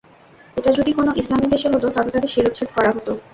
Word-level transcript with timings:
এটা 0.57 0.69
যদি 0.77 0.91
কোনো 0.91 1.11
ইসলামি 1.21 1.47
দেশে 1.47 1.67
হতো 1.69 1.87
তবে 1.87 2.09
তাদের 2.11 2.31
শিরশ্ছেদ 2.33 2.69
করা 2.75 2.89
হতো। 2.95 3.11